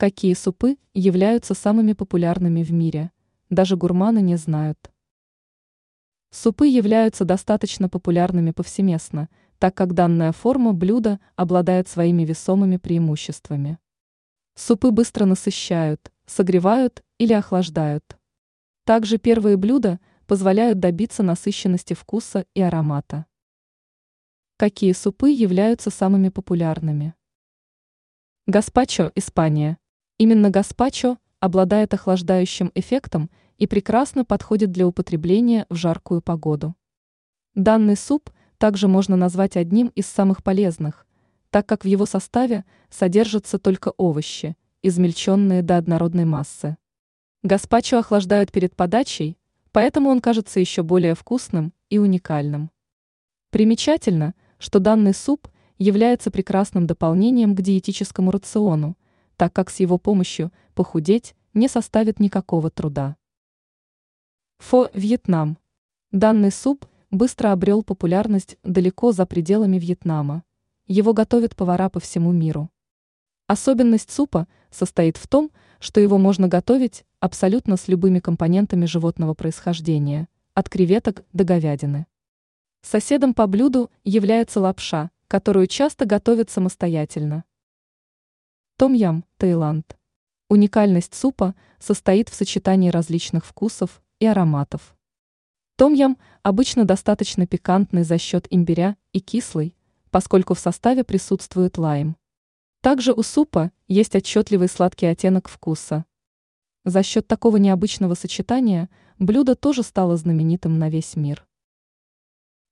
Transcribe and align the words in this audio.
Какие 0.00 0.32
супы 0.32 0.78
являются 0.94 1.52
самыми 1.52 1.92
популярными 1.92 2.62
в 2.62 2.72
мире? 2.72 3.10
Даже 3.50 3.76
гурманы 3.76 4.22
не 4.22 4.36
знают. 4.36 4.90
Супы 6.30 6.68
являются 6.68 7.26
достаточно 7.26 7.90
популярными 7.90 8.52
повсеместно, 8.52 9.28
так 9.58 9.74
как 9.74 9.92
данная 9.92 10.32
форма 10.32 10.72
блюда 10.72 11.20
обладает 11.36 11.86
своими 11.86 12.22
весомыми 12.24 12.78
преимуществами. 12.78 13.78
Супы 14.54 14.90
быстро 14.90 15.26
насыщают, 15.26 16.10
согревают 16.24 17.04
или 17.18 17.34
охлаждают. 17.34 18.16
Также 18.86 19.18
первые 19.18 19.58
блюда 19.58 20.00
позволяют 20.26 20.80
добиться 20.80 21.22
насыщенности 21.22 21.92
вкуса 21.92 22.46
и 22.54 22.62
аромата. 22.62 23.26
Какие 24.56 24.92
супы 24.92 25.28
являются 25.28 25.90
самыми 25.90 26.30
популярными? 26.30 27.12
Гаспачо, 28.46 29.12
Испания. 29.14 29.76
Именно 30.20 30.50
гаспачо 30.50 31.16
обладает 31.38 31.94
охлаждающим 31.94 32.72
эффектом 32.74 33.30
и 33.56 33.66
прекрасно 33.66 34.22
подходит 34.22 34.70
для 34.70 34.86
употребления 34.86 35.64
в 35.70 35.76
жаркую 35.76 36.20
погоду. 36.20 36.74
Данный 37.54 37.96
суп 37.96 38.28
также 38.58 38.86
можно 38.86 39.16
назвать 39.16 39.56
одним 39.56 39.86
из 39.94 40.04
самых 40.04 40.42
полезных, 40.42 41.06
так 41.48 41.64
как 41.64 41.84
в 41.84 41.88
его 41.88 42.04
составе 42.04 42.66
содержатся 42.90 43.58
только 43.58 43.94
овощи, 43.96 44.58
измельченные 44.82 45.62
до 45.62 45.78
однородной 45.78 46.26
массы. 46.26 46.76
Гаспачо 47.42 48.00
охлаждают 48.00 48.52
перед 48.52 48.76
подачей, 48.76 49.38
поэтому 49.72 50.10
он 50.10 50.20
кажется 50.20 50.60
еще 50.60 50.82
более 50.82 51.14
вкусным 51.14 51.72
и 51.88 51.96
уникальным. 51.96 52.70
Примечательно, 53.48 54.34
что 54.58 54.80
данный 54.80 55.14
суп 55.14 55.48
является 55.78 56.30
прекрасным 56.30 56.86
дополнением 56.86 57.56
к 57.56 57.62
диетическому 57.62 58.30
рациону, 58.30 58.98
так 59.40 59.54
как 59.54 59.70
с 59.70 59.80
его 59.80 59.96
помощью 59.96 60.52
похудеть 60.74 61.34
не 61.54 61.66
составит 61.66 62.20
никакого 62.20 62.68
труда. 62.68 63.16
Фо 64.58 64.90
Вьетнам. 64.92 65.56
Данный 66.12 66.52
суп 66.52 66.84
быстро 67.10 67.50
обрел 67.50 67.82
популярность 67.82 68.58
далеко 68.64 69.12
за 69.12 69.24
пределами 69.24 69.78
Вьетнама. 69.78 70.44
Его 70.86 71.14
готовят 71.14 71.56
повара 71.56 71.88
по 71.88 72.00
всему 72.00 72.32
миру. 72.32 72.68
Особенность 73.46 74.10
супа 74.10 74.46
состоит 74.70 75.16
в 75.16 75.26
том, 75.26 75.50
что 75.78 76.02
его 76.02 76.18
можно 76.18 76.46
готовить 76.46 77.06
абсолютно 77.18 77.78
с 77.78 77.88
любыми 77.88 78.18
компонентами 78.18 78.84
животного 78.84 79.32
происхождения, 79.32 80.28
от 80.52 80.68
креветок 80.68 81.24
до 81.32 81.44
говядины. 81.44 82.06
Соседом 82.82 83.32
по 83.32 83.46
блюду 83.46 83.90
является 84.04 84.60
лапша, 84.60 85.10
которую 85.28 85.66
часто 85.66 86.04
готовят 86.04 86.50
самостоятельно. 86.50 87.44
Том-ям, 88.80 89.26
Таиланд. 89.36 89.98
Уникальность 90.48 91.14
супа 91.14 91.54
состоит 91.78 92.30
в 92.30 92.34
сочетании 92.34 92.88
различных 92.88 93.44
вкусов 93.44 94.02
и 94.20 94.24
ароматов. 94.24 94.96
Том-ям 95.76 96.16
обычно 96.42 96.86
достаточно 96.86 97.46
пикантный 97.46 98.04
за 98.04 98.16
счет 98.16 98.46
имбиря 98.48 98.96
и 99.12 99.20
кислый, 99.20 99.76
поскольку 100.10 100.54
в 100.54 100.58
составе 100.58 101.04
присутствует 101.04 101.76
лайм. 101.76 102.16
Также 102.80 103.12
у 103.12 103.22
супа 103.22 103.70
есть 103.86 104.16
отчетливый 104.16 104.68
сладкий 104.68 105.04
оттенок 105.04 105.50
вкуса. 105.50 106.06
За 106.86 107.02
счет 107.02 107.28
такого 107.28 107.58
необычного 107.58 108.14
сочетания 108.14 108.88
блюдо 109.18 109.56
тоже 109.56 109.82
стало 109.82 110.16
знаменитым 110.16 110.78
на 110.78 110.88
весь 110.88 111.16
мир. 111.16 111.46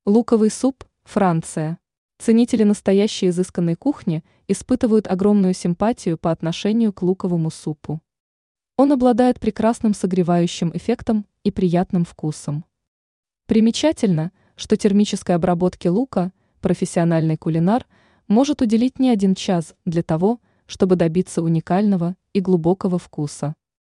Луковый 0.07 0.51
суп, 0.51 0.85
Франция. 1.05 1.79
Ценители 2.19 2.65
настоящей 2.65 3.29
изысканной 3.29 3.77
кухни 3.77 4.25
испытывают 4.49 5.07
огромную 5.07 5.55
симпатию 5.55 6.19
по 6.19 6.33
отношению 6.33 6.93
к 6.93 7.03
луковому 7.03 7.49
супу. 7.51 8.03
Он 8.77 8.93
обладает 8.93 9.39
прекрасным 9.39 9.95
согревающим 9.95 10.73
эффектом 10.75 11.27
и 11.45 11.53
приятным 11.53 12.05
вкусом. 12.05 12.65
Примечательно, 13.47 14.33
что 14.57 14.77
термической 14.77 15.37
обработке 15.37 15.91
лука 15.91 16.33
профессиональный 16.61 17.37
кулинар 17.37 17.87
может 18.27 18.63
уделить 18.63 18.99
не 18.99 19.11
один 19.11 19.37
час 19.37 19.77
для 19.85 20.03
того, 20.03 20.41
чтобы 20.67 20.97
добиться 20.97 21.41
уникального 21.41 22.17
и 22.33 22.41
глубокого 22.41 22.99
вкуса. 22.99 23.55